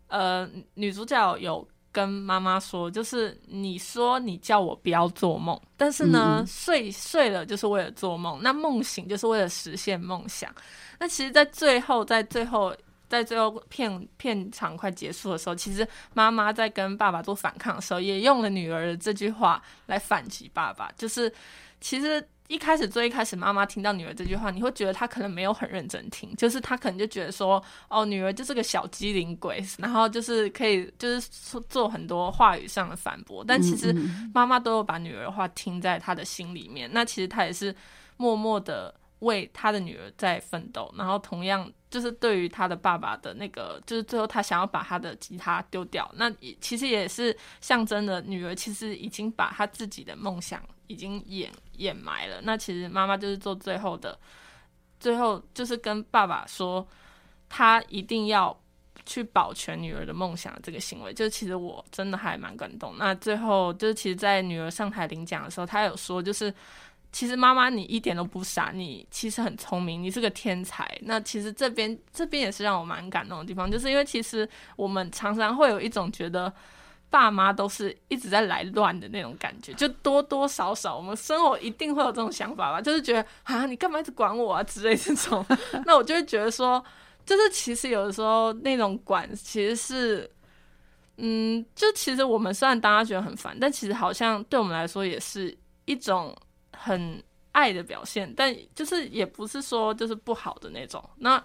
[0.07, 1.67] 呃，女主角有。
[1.91, 10.54] 跟妈妈说，就是你说你叫我不要做梦，但是呢，睡睡了就是为了做梦，那梦醒就是为了实现梦想。
[10.99, 12.75] 那其实，在最后，在最后，
[13.10, 21.32] 在最后片片场快结束的时候，其实妈妈在跟爸爸做反抗的时候，也用了女儿的这句话来反击爸爸，就是
[21.80, 22.25] 其实。
[22.51, 31.29] 一开始最一开始，妈妈听到女儿这句话，你会觉得她可能没有很认真听，就是她可能就觉得说，哦，女儿就是个小机灵鬼，然后就是可以就是
[31.69, 33.41] 做很多话语上的反驳。
[33.47, 33.95] 但其实
[34.33, 37.73] 妈妈都有把女儿的话听在她的心里面，那其实她也是
[38.17, 40.93] 默默的为他的女儿在奋斗。
[40.95, 50.62] 然后同样就是对于他的爸爸的那个，就是最后他想要把他的吉他丢掉，那也其实也是象征的女儿其实已经把她自己的梦想。
[50.88, 52.41] 已经掩掩埋了。
[52.41, 54.19] 那其实妈妈就是做最后的，
[54.99, 56.86] 最后就是跟爸爸说，
[57.47, 58.62] 他一定要
[59.05, 60.53] 去保全女儿的梦想。
[60.62, 62.95] 这个行为，就其实我真的还蛮感动。
[62.97, 66.53] 那最后就是，其实，在女儿上台领奖的时候，他有说，就是
[67.12, 70.89] 其实妈妈你一点都不傻，你其实很聪明，你是个天才。
[71.04, 76.52] 那其实这边这边也是让我蛮感动的地方，就是因为其实我们常常会有一种觉得。
[77.12, 85.45] 爸妈都是一直在来乱的那种感觉，就多多少少我们生活一定会有这种想法吧，就是觉得啊，你干嘛一直管我啊之类这种。
[85.86, 86.82] 那我就会觉得说，
[87.26, 90.32] 就是其实有的时候那种管其实是，
[91.18, 95.53] 嗯，就其实我们虽然大家觉得很烦，但其实好像对我们来说也是
[95.84, 96.34] 一种
[96.84, 97.21] 很
[97.51, 101.03] 爱的表现，但就是也不是说就是不好的那种。
[101.17, 101.43] 那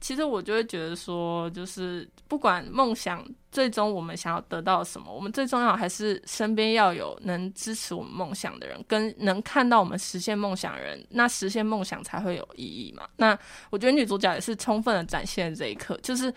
[0.00, 13.08] 其实我就会觉得说，就是不管梦想最终我们想要得到什么，我们最重要还是身边要有能支持我们梦想的人，跟能看到我们实现梦想人，那实现梦想才会有意义嘛。
[13.16, 13.38] 那
[13.70, 16.34] 我觉得女主角也是充分的展现这一刻，就是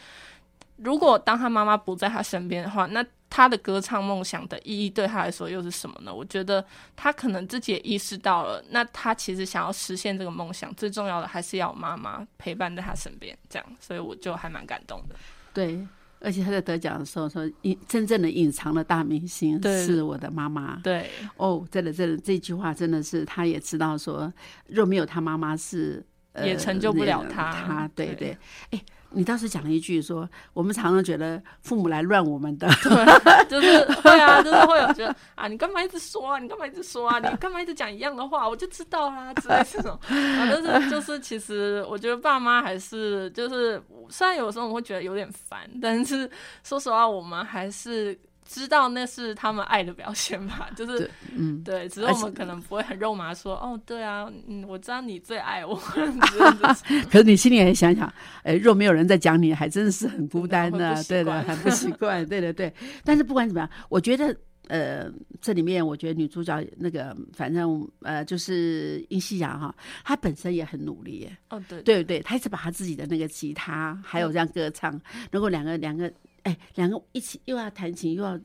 [0.76, 3.04] 如果当她妈妈不在她身边的话，那。
[3.36, 6.14] 他的歌唱梦想的意义对他来说又是什么呢？
[6.14, 6.66] 我觉得
[6.96, 15.16] 他可能自己也意识到了，那他其实想要实现这个梦想，最重要的还是要妈妈陪伴在他身边，这样，所以我就还蛮感动的。
[15.54, 15.86] 对，
[16.22, 20.80] 而且他在得奖的时候说，隐真正的隐藏的大明星是我的妈妈。
[20.82, 24.32] 对，哦，真的，真的，这句话真的是他也知道说，
[24.68, 26.02] 若没有他妈妈是。
[26.36, 28.38] 呃也成就不了那个他他对对对，
[28.72, 28.82] 哎，
[29.12, 39.92] 你当时讲了一句说，我们常常觉得父母来乱我们的，对 就是会啊，就是会有觉得啊，你干嘛一直说啊，你干嘛一直说啊，你干嘛一直讲一样的话，我就知道啦之类这种。
[40.10, 46.30] 啊，但是就是其实我觉得爸妈还是就是，虽然有时候我会觉得有点烦，但是
[46.64, 48.18] 说实话，我们还是。
[48.46, 55.76] 知道那是他们爱的表现吧， 就是嗯，对，只是我们可能不会很肉麻说，哦，对啊，嗯，我知道你最爱我，
[57.12, 58.12] 可是你心里也想想，
[58.44, 62.74] 哎，若没有人在讲你，还真的是很孤单的对的，很不习惯，对的对。
[63.04, 64.36] 但是不管怎么样，我觉得。
[64.68, 65.08] 呃，
[65.40, 75.00] 这里面我觉得女主角那个，反正呃，就是殷希雅哈，她本身也很努力耶，哦，对对对，她一直把她自己的那个吉他，还有这样歌唱，
[75.32, 76.12] 如果两个两个，
[76.46, 78.40] 哎，两个一起又要弹琴又要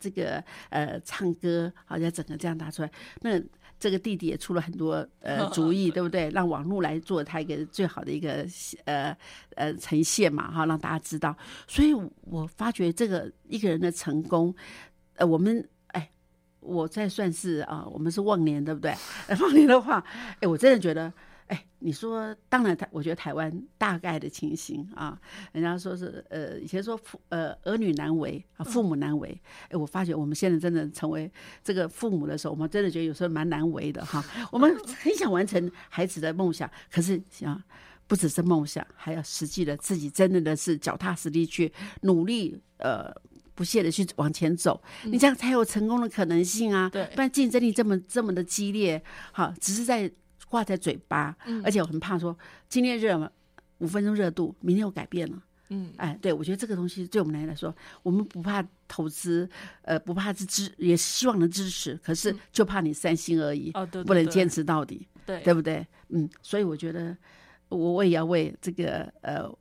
[0.00, 2.90] 这个呃唱歌，好像整个这样打出来，
[3.20, 3.40] 那
[3.78, 6.28] 这个弟弟也出了很多呃主意，对不对？
[6.30, 8.44] 让网络来做他一个最好的一个
[8.84, 9.16] 呃
[9.54, 11.36] 呃呈现嘛，哈，让大家知道。
[11.68, 14.52] 所以我发觉这个一个人的成功，
[15.14, 16.10] 呃，我们哎，
[16.58, 18.92] 我再算是啊，我们是忘年，对不对？
[19.40, 20.04] 忘年的话，
[20.40, 21.12] 哎，我真的觉得。
[21.48, 25.18] 哎，你说，当然台，我觉得台湾大概的情形啊，
[25.52, 29.40] 人家说是呃，以前说父呃儿女难为啊，父母难为。
[29.68, 31.30] 哎，我发觉我们现在真的成为
[31.62, 34.24] 这个父母的时候，我们真的觉得有时候蛮难为的哈。
[34.50, 37.62] 我们很想完成孩子的梦想，可是想
[38.06, 41.72] 不只是梦想，还要实际的自己真的的是脚踏实地去
[42.02, 43.14] 努力，呃。
[43.54, 46.90] 不懈的去往前走，你这样才有成功的可能性啊！
[46.92, 50.12] 对不然竞争力这么这么的激烈，哈，只是在
[50.48, 52.36] 挂在嘴巴，嗯而且我很怕说
[52.68, 53.30] 今天热了
[53.78, 55.42] 五分钟热度，明天又改变了。
[55.68, 57.74] 嗯，哎，对，我觉得这个东西对我们来说，
[58.04, 59.48] 我们不怕投资，
[59.82, 65.84] 呃，不怕支支，也希望能支持，可是就怕你三心二意，哦，对，对不能坚，持到底，对对不对？
[66.10, 67.16] 嗯，所以我觉得
[67.68, 69.52] 我我也要为这个呃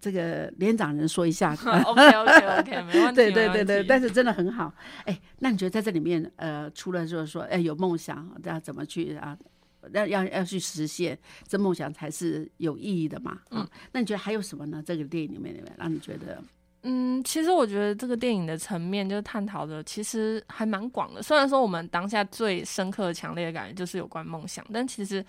[0.00, 1.52] 这个连长人说一下。
[1.54, 4.74] OK OK OK，没问题，对对对对，但是真的很好。
[5.04, 9.38] 哎，那你觉得在这里面，呃，除了就是说，哎，有梦想，要怎么去啊？
[9.92, 13.38] 要要要去实现，这梦想才是有意义的嘛。
[13.50, 14.82] 嗯，那你觉得还有什么呢？
[14.84, 16.42] 这个电影里面里面让你觉得，
[16.82, 21.22] 嗯，其实我觉得这个电影的层面就是探讨的，其实还蛮广的。
[21.22, 25.24] 虽然说我们当下最深刻、强烈的感觉就是有关梦想，但其实，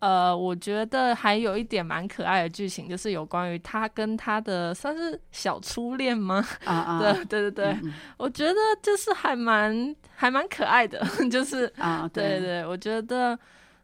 [0.00, 6.46] 呃，我觉得还有一点蛮可爱的剧情，就是有关于他跟他的算是小初恋吗？
[6.64, 13.38] 啊啊，对对对对，嗯我觉得就是还蛮还蛮可爱的， 就是啊，对对，我觉得，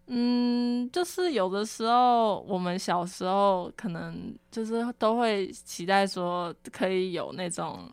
[0.06, 7.90] 嗯，就是有的时候我们小时候可能就是都会期待说可以有那种。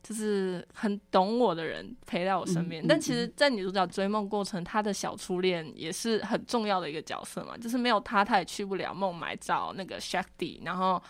[0.00, 7.58] 就是很懂我的人陪在我身边，嗯嗯但其实，在女主角追梦过程，她的小初恋也是很重要的一个角色嘛。
[7.58, 10.64] 就是没有他，她也去不了孟买找那个 Shakti。
[10.64, 11.02] 然后，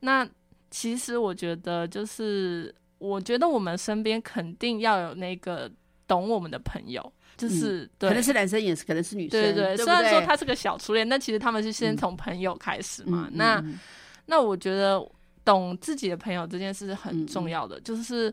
[0.00, 0.28] 那
[0.70, 5.70] 其实我觉得，就是我觉得我们身边肯定要有那个
[6.06, 13.26] 懂我们的朋友，就是、对，可能是男生也是，可能是女生，对对虽然说他是个小初恋，但其实他们是先嗯从朋友开始嘛。
[13.30, 13.78] 嗯那嗯
[14.26, 15.04] 那我觉得
[15.44, 18.32] 懂自己的朋友这件事是嗯很重要的，就是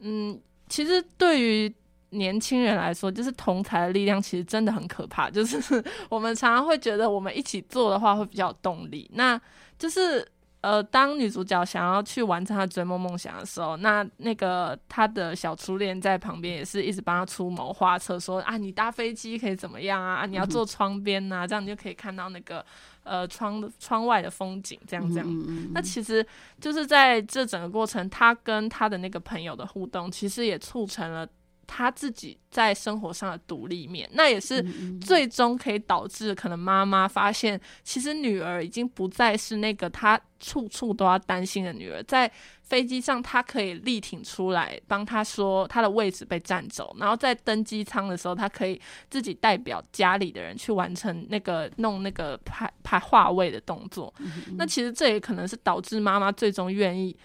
[0.00, 1.72] 嗯，其实对于
[2.10, 5.30] 年轻人来说，就是同才的力量其实真的很可怕。
[5.30, 9.10] 就是 我们常常会觉得我们一起做的话会比较有动力。
[9.14, 9.40] 那
[9.78, 10.26] 就是
[10.64, 20.22] 呃，当女主角想要去完成她追梦梦想的时候，那那个她的小初恋在旁边也是一直帮她出谋划策，说啊，你搭飞机可以怎么样啊？
[20.22, 22.64] 啊你要坐窗边呐、这样你就可以看到那个
[23.02, 25.26] 呃窗窗外的风景，这样这样。
[25.28, 26.26] 嗯嗯那其实
[26.58, 31.28] 就是在这整个过程，她跟她的那个朋友的互动，其实也促成了
[31.66, 34.08] 他自己在生活上的独立面。
[34.12, 42.30] 那也是嗯最终可以导致可能妈妈发现，其实女儿已经不再是那个她处处都要担心的女儿，在
[42.62, 54.12] 飞机上她可以力挺出来，帮她说她的位置被占走，然后在登机舱的时候，她可以自己代表家里的人去完成那个弄那个排排话位的动作。
[54.56, 57.16] 那其实这也可能是导致妈妈最终愿意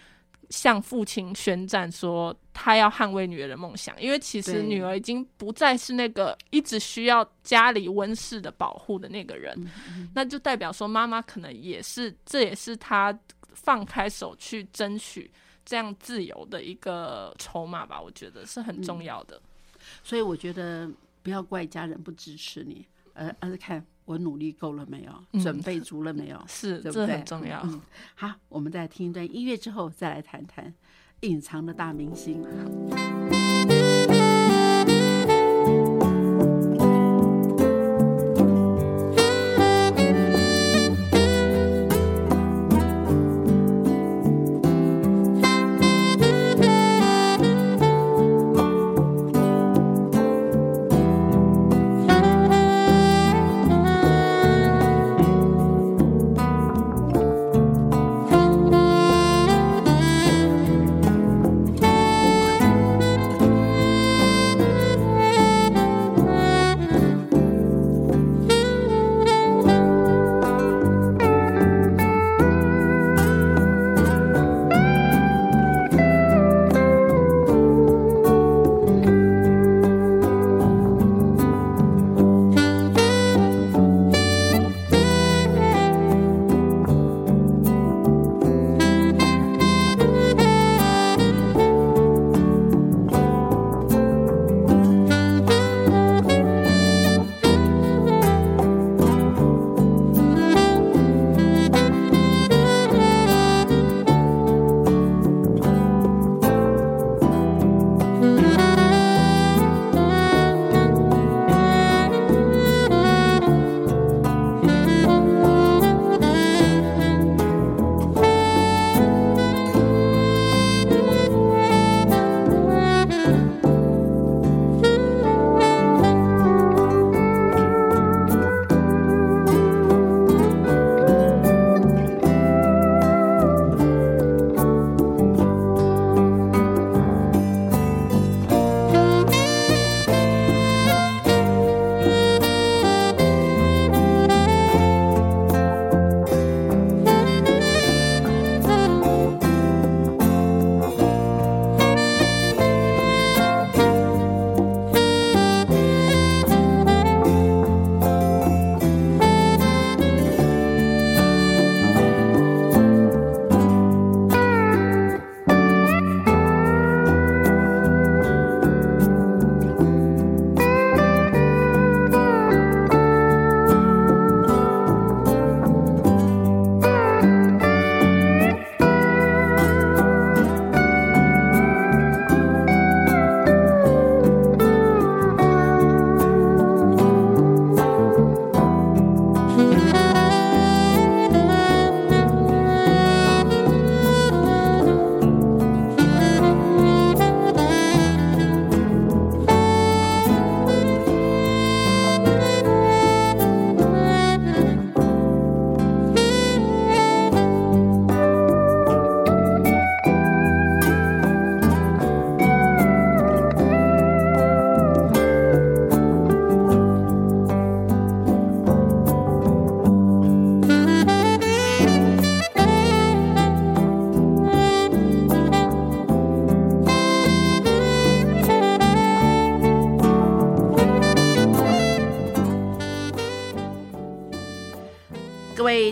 [0.50, 9.56] 向父亲宣战，说他要捍卫女儿的梦想，因为其实女儿已经不再是那个一直需要家里温室的保护的那个人，
[10.14, 13.16] 那就代表说妈妈可能也是，这也是他
[13.54, 15.30] 放开手去争取
[15.64, 19.40] 这样自由的一个筹码吧，我觉得是很重要的。
[20.02, 20.90] 所以我觉得
[21.22, 22.84] 不要怪家人不支持你，
[23.14, 27.16] 而而是看我努力够了没有，嗯准备足了没有， 是，这对不对？
[27.18, 27.60] 很重要。
[27.62, 27.80] 嗯，
[28.16, 30.74] 好，我们再听一段音乐之后，再来谈谈
[31.20, 32.44] 隐藏的大明星。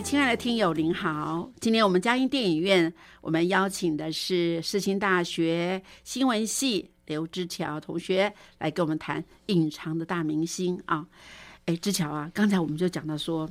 [0.09, 1.53] 亲爱的听友，您好！
[1.61, 2.91] 今天我们嘉音电影院，
[3.21, 11.07] 我们邀请的是世新大学新闻系刘之乔同学来跟我们谈《隐藏的大明星》啊。
[11.67, 13.47] 哎，之乔啊，刚才我们就讲到说，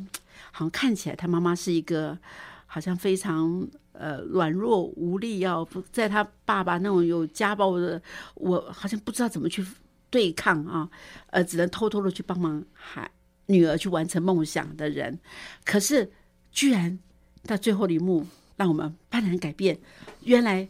[0.51, 2.17] 好像看起来他妈妈是一个
[2.65, 8.01] 好像非常呃软弱无力，要在他爸爸那种有家暴的，
[8.33, 9.63] 我好像不知道怎么去
[10.09, 10.89] 对抗啊，
[11.27, 13.07] 呃，只能偷偷的去帮忙孩。
[13.49, 15.17] 女儿去完成梦想的人，
[15.63, 16.11] 可是
[16.57, 16.97] 居然
[17.43, 19.77] 到最后一幕，让我们幡然改变。
[20.23, 20.67] 原来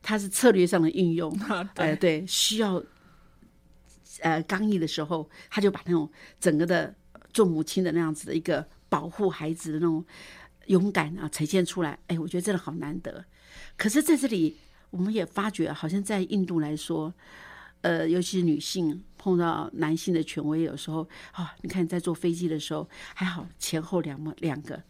[0.00, 1.36] 他是策略上的运用，
[1.74, 2.80] 呃，对，需要
[4.20, 6.08] 呃刚毅的时候，他就把那种
[6.38, 6.94] 整个的
[7.32, 10.04] 做母亲的那样子的一个保护孩子的那种
[10.66, 11.98] 勇敢啊呈现出来。
[12.06, 13.24] 哎，我觉得真的好难得。
[13.76, 14.56] 可是在这里，
[14.90, 17.12] 我们也发觉，好像在印度来说。
[17.82, 24.82] 呃，尤其是女性碰到男性的权威，有时候啊，你看在坐飞机的时候还好，前后两么两个，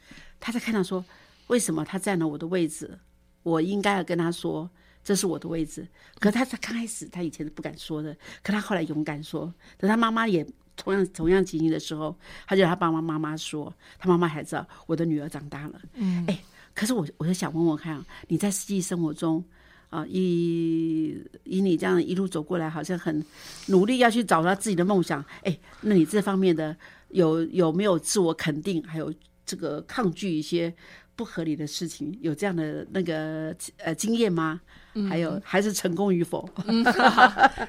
[0.47, 1.05] 他在看到说，
[1.49, 2.97] 为什么他占了我的位置？
[3.43, 4.71] 我应该要跟他说，
[5.03, 5.85] 这是我的位置。
[6.21, 9.53] 可他他刚开始他以前是不敢说的，可他后来勇敢说。
[9.77, 12.17] 等他妈妈也同样同样情形的时候，
[12.47, 15.81] 他就他爸爸妈妈说，他妈妈才知道我的女儿长大了。
[15.95, 16.41] 嗯，哎，
[16.77, 19.45] 可是我我就想问问看，你在实际生活中。
[19.89, 23.25] 啊，以以你这样一路走过来，好像很
[23.67, 25.25] 努力要去找到自己的梦想。
[25.43, 26.77] 哎，那你这方面的
[27.11, 29.13] 有有没有自我肯定，还有
[29.47, 30.75] 这个抗拒一些
[31.15, 34.61] 不合理的事情，有这样的那个呃经验吗？
[35.09, 36.47] 还有还是成功与否？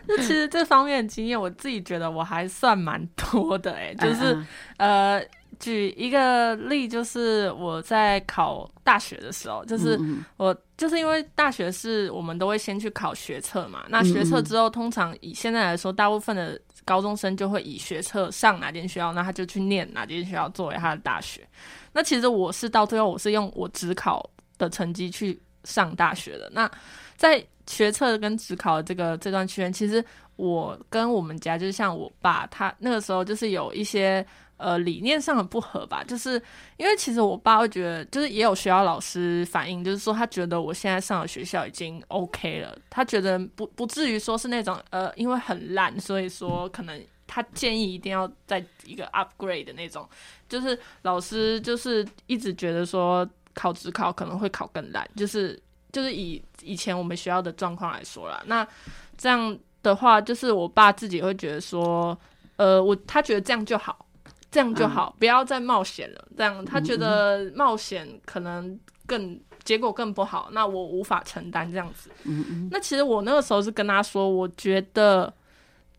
[0.08, 3.74] 那其实这方面的经验，我自己觉得我还算蛮多的。
[3.74, 4.46] 哎，就是
[4.78, 5.24] 呃。
[5.60, 10.00] 举一个例，就是我在考大学的时候，就是
[10.36, 21.46] 我就是因为大学是我们都会先去考学测嘛，那学测之后，通常以现在来说，大部分的高中生就会以学测上哪间学校，那他就去念哪间学校作为他的大学。
[21.92, 24.28] 那其实我是到最后，我是用我只考
[24.58, 26.50] 的成绩去上大学的。
[26.54, 26.72] 那
[27.18, 30.04] 在学测跟只考的这个这段期间，其实
[30.38, 34.26] 我跟我们家就是像我爸，他那个时候就是有一些。
[34.58, 36.42] 呃，理念上的不合吧，就是
[36.78, 50.10] 因为其实我爸会觉得，就是也有学校老师反映，就是说他觉得我现在上的学校已经 OK 了，他觉得不不至于说是那种呃，因为很烂，所以说可能他建议一定要在一个 upgrade 的那种，
[50.50, 58.68] 就是老师就是一直觉得说考职考可能会考更烂，就是就是以以前我们学校的状况来说啦，那
[59.16, 62.18] 这样的话，就是我爸自己会觉得说，
[62.56, 64.07] 呃，我他觉得这样就好。
[64.50, 66.28] 这样就好，不要再冒险了。
[66.38, 72.10] 这样他觉得冒险可能更结果更不好，那我无法承担这样子。
[72.24, 72.70] 嗯嗯。
[72.72, 75.32] 那其实我那个时候是跟他说，我觉得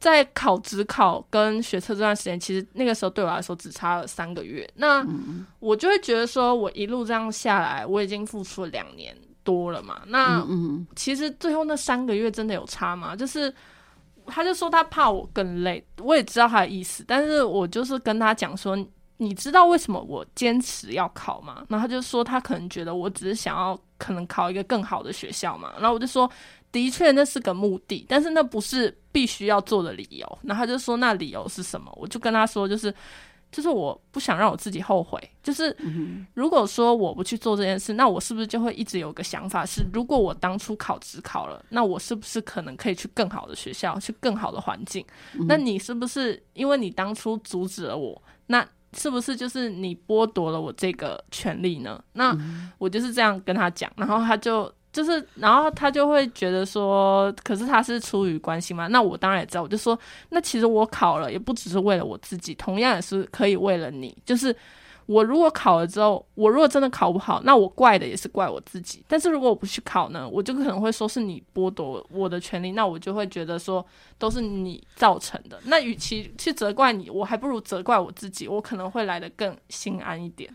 [0.01, 4.69] 在考职考跟学测这段时间，其实那个时候对我来说只差了三个月。
[4.77, 5.07] 那
[5.59, 10.01] 我就会觉得说，我一路这样下来，我已经付出了两年多了嘛。
[10.07, 10.43] 那
[10.97, 13.15] 其实最后那三个月真的有差吗？
[13.15, 13.53] 就是。
[14.29, 18.77] 他就说他怕我更累，我也知道他的意思，但是我就是跟他讲说，
[19.17, 21.65] 你知道为什么我坚持要考吗？
[21.69, 25.73] 然后他就说他可能觉得我只是想要可能考一个更好的学校嘛。
[25.79, 26.31] 然后我就说，
[26.71, 30.39] 的确那是个目的，但是那不是必须要做的理由。
[30.43, 31.93] 然后他就说那理由是什么？
[31.97, 32.95] 我就跟他说就是。
[33.51, 35.19] 就是我不想让我自己后悔。
[35.43, 35.75] 就是
[36.35, 45.05] 如果说我不去做这件事，那我是不是就会一直有个想法是，如果我当初考职考了，那我是不是可能可以去更好的学校，去更好的环境？
[45.49, 52.03] 那你是不是因为你当初阻止了我，那是不是就是你剥夺了我这个权利呢？
[52.13, 52.37] 那
[52.79, 54.73] 我就是这样跟他讲，然后他就。
[54.91, 58.87] 就是，然后他就会觉得说，可是他是出于关心嘛？
[58.89, 59.97] 那我当然也知道，我就说，
[60.31, 64.17] 那其实我考了也不只是为了我自己，同样也是可以为了你。
[64.25, 64.55] 就是
[65.07, 69.05] 我如果考了之后，我如果真的考不好，那我怪的也是怪我自己。
[69.07, 73.85] 但是如果我不去考呢，我就可能会说是你剥夺我的权利，那我就会觉得说
[74.19, 75.61] 都是你造成的。
[75.65, 80.51] 那与其去责怪你，我还不如责怪我自己，我可能会来的更心安一点。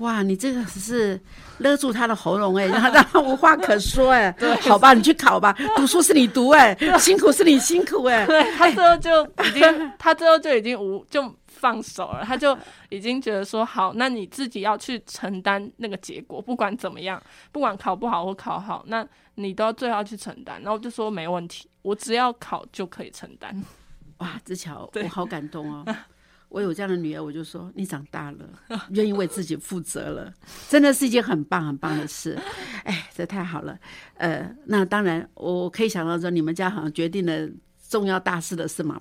[0.00, 1.18] 哇，你这个是
[1.58, 4.30] 勒住他的喉咙哎，让 他让他无话可说哎。
[4.32, 8.26] 对，好吧，你去考吧，读书是你读哎， 辛苦是你辛苦哎。
[8.56, 12.56] 他最后就已经，他最后就已经无就放手了，他就
[12.88, 17.22] 已经觉得说好，那你自己要去承担那个结果，不管怎么样，
[17.52, 20.56] 不管考不好或考好，那你都要最后去承担。
[20.62, 23.62] 然后我就说没问题，我只要考就可以承担。
[24.18, 25.84] 哇，志乔，我好感动哦。
[26.50, 28.38] 我有这样的女儿，我就说你长大了，
[28.90, 30.34] 愿意为自己负责了，
[30.68, 32.36] 真的是一件很棒很棒的事。
[32.84, 33.78] 哎，这太好了。
[34.14, 37.48] 呃，那当然，我可以想到说，你们家好像决定了
[37.88, 39.00] 重要大事的事嘛，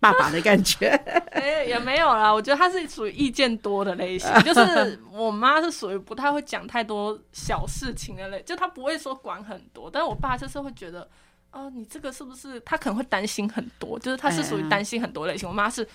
[0.00, 0.88] 爸爸的感觉。
[1.32, 2.32] 哎，也没有啦。
[2.32, 9.90] 我觉得他是属于意见多的类型，就是我妈是属于不太会讲太多小事情的类，就她不会说管很多。
[9.90, 11.06] 但是我爸就是会觉得，
[11.52, 12.58] 哦，你这个是不是？
[12.60, 15.46] 他可能会担心很多，就是他是属于担心很多类型。
[15.46, 15.86] 我妈是。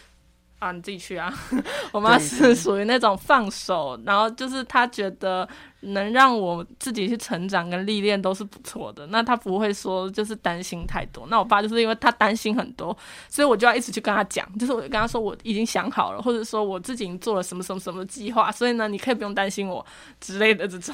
[0.62, 1.34] 啊，你自己去啊！
[1.92, 5.48] 我妈是属于那种放手，然后就是她觉得
[5.80, 9.08] 能让我自己去成长跟历练都是不错的。
[9.08, 11.26] 那她不会说就是担心太多。
[11.30, 12.96] 那我爸就是因为他担心很多，
[13.28, 19.84] 所以我就要一直去跟他讲，就是我跟他说我已经想好了，或者说我自己已经做了什么什么什么计划，所以呢，你可以不用担心我
[20.20, 20.94] 之类的这种。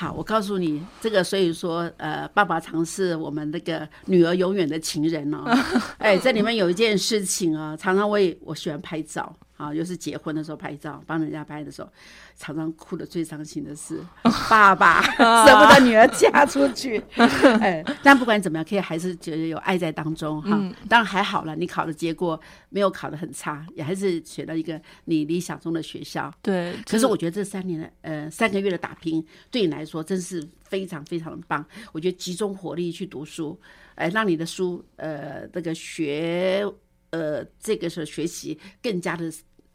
[0.00, 5.44] 好，我告诉你，这个所以说，呃，爸爸常是我们那个女儿永远的情人哦。
[5.98, 9.30] 哎，这里面有一件事情啊，常常我也我喜欢拍照
[9.60, 11.90] 啊，又是结婚的时候拍照，帮人家拍的时候。
[12.36, 14.00] 常常哭的最伤心的是
[14.48, 15.02] 爸爸
[15.44, 16.96] 舍不得女儿嫁出去，
[17.60, 20.58] 哎，但不管怎么样，可以还是觉得有爱在当中哈。
[20.88, 22.40] 当然还好了，你考的结果
[22.70, 26.32] 没有考的很差，也还是选到一个你理想中的学校。
[26.40, 31.62] 对，可是我觉得这三年的呃三个月的打拼，对你来说真是非常非常的棒。
[31.92, 33.60] 我觉得集中火力去读书，
[33.96, 36.64] 哎，让你的书呃这个学
[37.10, 39.30] 呃这个是学习更加的。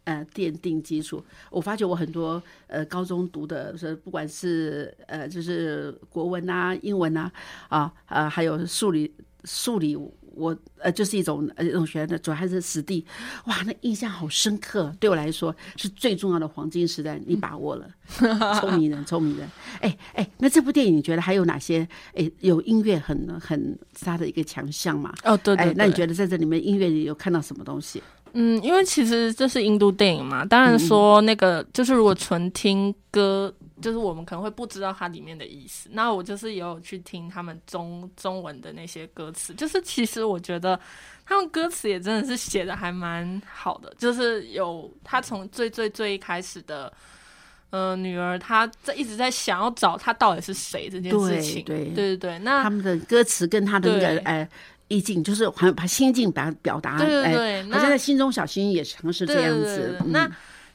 [0.05, 1.23] 呃，奠定基础。
[1.51, 7.31] 我发觉我很多呃高中读的是，不管是呃就是国文啊、英文啊，
[7.67, 9.11] 啊呃还有数理
[9.43, 13.05] 数理，我呃就是一种呃一种学的，主要还是实地。
[13.45, 17.89] 哇，那印象好深刻，对我来说是最重要的黄金时代，你把握了，
[18.59, 19.49] 聪明人，聪明人。
[19.81, 21.87] 哎哎，那这部电影你觉得还有哪些？
[22.13, 25.13] 哎，有音乐很很它的一个强项嘛？
[25.23, 25.73] 哦，对对。
[25.75, 28.03] 那你觉得在这里面音乐里有看到什么东西？
[28.37, 35.87] 嗯，因为其实这是印度电影嘛，当然说那个就是如果纯听歌，就是我们可能会不知道它里面的意思。
[35.93, 40.77] 那我就是也有去听他们中中文的那些歌词，就是其实我觉得
[41.25, 46.91] 他们歌词也真的是写的还蛮好的，就是有他从最最最一开始的，
[47.69, 54.49] 呃，女儿她在一直在想要找他到底是谁这件事情，对对对对，那他们的歌词跟他的那个哎。
[54.87, 59.99] 意境就是好像把心境把表达，对对对，好像在心中小心也尝试这样子。
[60.07, 60.29] 那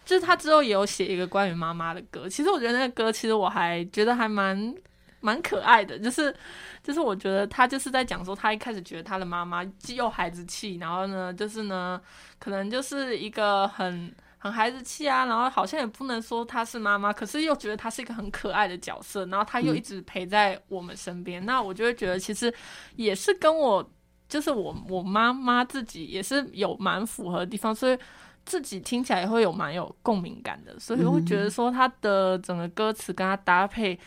[0.04, 4.74] 就是他之后也有写一个关于妈妈的歌，其实我觉得那个歌其实我还觉得还蛮
[5.20, 6.34] 蛮可爱的，就是
[6.82, 12.00] 就是我觉得他就是在讲说他一开始觉得他的妈妈既有孩子气，然后呢就是呢
[12.40, 22.52] 可能就是一个很很孩子气啊，然后好像也不能说她是妈妈，可是又觉得她是一个很可爱的角色，然后他又一直陪在我们身边，那我就会觉得其实
[22.96, 23.88] 也是跟我。
[24.30, 27.98] 就是我我妈妈自己也是有蛮符合的地方，所以
[28.46, 33.98] 自己听起来也会有蛮有共鸣感的，所以我会觉得说他的整个歌词跟他搭配，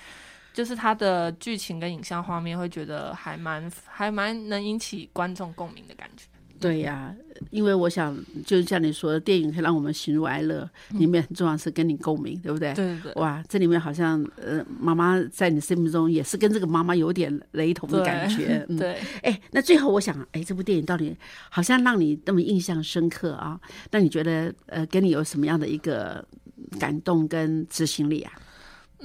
[0.53, 6.25] 就是他的剧情跟影像画面，会觉得还蛮还蛮能引起观众共鸣的感觉。
[6.63, 7.13] 对呀，
[7.51, 12.73] 因为我想，就是像你说的，电影可以让我们喜怒哀乐，里面很重要是跟你共鸣，对不对？
[12.73, 13.13] 对对。
[13.15, 18.65] 哇，这里面好像呃，妈妈在你生命中也是跟这个妈妈有点雷同的感觉。
[18.77, 18.97] 对。
[19.21, 21.15] 哎，那最后我想，哎，这部电影到底
[21.49, 23.59] 好像让你那么印象深刻啊？
[23.91, 26.25] 那你觉得呃，跟你有什么样的一个
[26.79, 28.31] 感动跟执行力啊？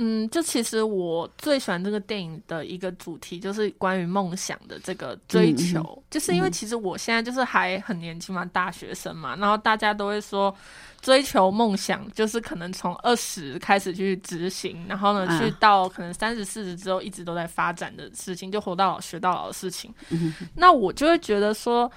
[0.01, 6.01] 嗯，就其实我最喜欢这个电影的一个主题，就是关于梦想的这个追求。
[6.09, 10.55] 就是因为其实我现在就是还很年轻嘛，大学生嘛，然后大家都会说，
[11.01, 19.93] 追求梦想就是可能从二十开始去执行，然后呢，去到可能三十四十之后一直都在发展的事情，就活到老学到老的事情。
[20.55, 21.91] 那我就会觉得说，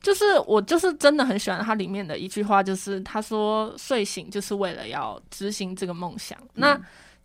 [0.00, 6.38] 就是我就是真的很喜欢它里面的一句话，就是他说睡醒就是为了要执行这个梦想。
[6.54, 6.80] 那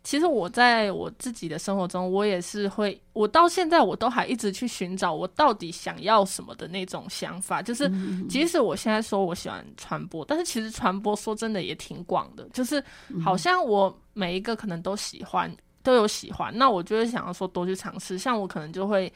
[0.08, 7.60] 其实我在我自己的生活中，我也是会，我到现在我都还一直去寻找我到底想要什么的那种想法。
[7.60, 7.92] 就是
[8.26, 12.82] 即使我现在说我喜欢传播，但是其实传播说真的也挺广的，就是
[13.22, 18.16] 好像我每一个可能都喜欢，都有喜欢，那我就会想要说多去尝试。
[18.16, 19.12] 像我可能就会。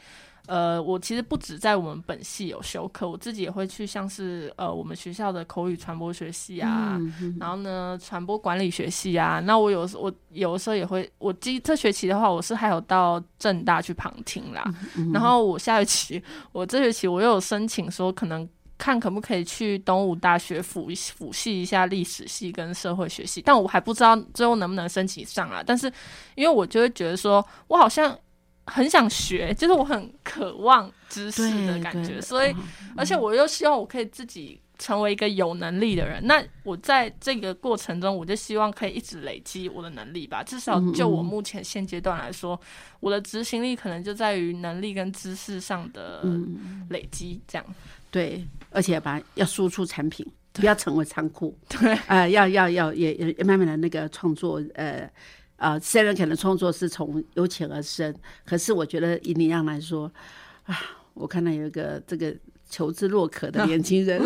[0.47, 6.99] 呃，我其实不止在我们本系有修课，我自己也会去，像是呃我们学校的口语传播学系啊，
[7.39, 14.61] 然后呢传播管理学系啊，那我有我有的时候也会，我今这学期的话，我是还有到正大去旁听啦，
[15.13, 18.45] 然后我下学期， 我这学期我又有申请说，可能
[18.77, 25.89] 看可不可以去东吴大学辅辅系一下历史系跟社会学系，但我还不知道最后能不能申请上啊，但是
[26.35, 28.13] 因为我就会觉得说我好像。
[28.65, 32.55] 很想学，就是我很渴望知识的感觉，所以
[32.95, 36.25] 而且我又希望我可以自己成为一个有能力的人。
[36.25, 40.41] 那我在这个过程中，我就希望可以一直累积我的能力吧。
[40.41, 42.59] 至少就我目前现阶段来说，
[43.01, 46.23] 我的执行力可能就在于能力跟知识上的
[46.89, 47.65] 累积，这样。
[48.09, 51.53] 对，而且把要输出产品，不要成为仓库。
[51.67, 55.09] 对，呃，要要要也也慢慢的那个创作，呃。
[55.63, 58.13] 啊，虽然可能创作是从由浅而深，
[58.45, 60.11] 可是我觉得以你样来说，
[60.65, 60.77] 啊，
[61.13, 62.35] 我看到有一个这个
[62.69, 64.21] 求知若渴的年轻人，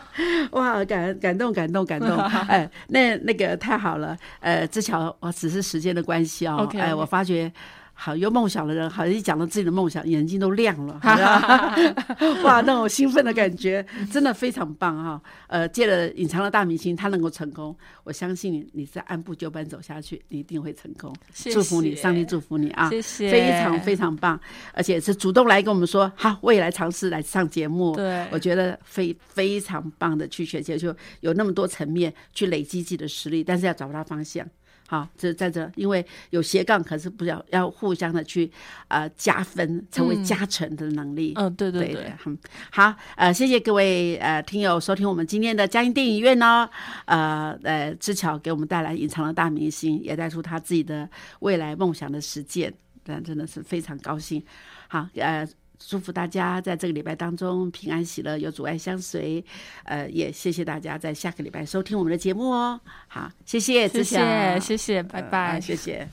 [0.52, 2.16] 哇，感感动感动感动，
[2.48, 7.52] 哎，那那个太好了，呃，之巧，我只是时间的关系哦，哎，我发觉。
[8.00, 11.00] 好有梦想的人，好像一讲到自己的梦想，眼睛都亮了，
[12.44, 15.20] 哇，那种兴奋的感觉真的非常棒哈！
[15.48, 21.12] 呃，借了隐藏的大明星，他能够成功，我相信你，你是按部就班走下去，你一定会成功。
[21.52, 22.88] 祝福你，上帝祝福你啊！
[22.88, 24.38] 谢谢，非常非常棒，
[24.72, 27.96] 而且是主动来跟我们说，好，我也来尝试来上节目。
[27.96, 34.46] 对，我觉得非非常棒的去学习，就有那么多层面去累积自己的实力，但是要找不到方向。
[34.90, 38.50] 好，这在这，因为有斜杠，可是不要要互相的去
[38.88, 41.34] 呃加分，成为加成的能力。
[41.36, 42.38] 嗯，对对对，嗯
[42.70, 46.66] 好，呃，谢谢各位呃听友收听我们今天的嘉音电影院哦，
[47.04, 51.06] 呃呃，知巧给我们带来隐藏的大明星，也带出他自己的
[51.40, 52.72] 未来梦想的实践，
[53.04, 54.42] 但真的是非常高兴。
[54.88, 55.46] 好，呃。
[55.78, 59.44] 祝福大家在这个礼拜当中平安喜乐，有阻碍相随。
[59.84, 62.80] 呃，也谢谢大家在下个礼拜收听我们的节目哦。
[63.06, 66.08] 好，谢谢，谢谢，谢谢，拜拜，谢谢。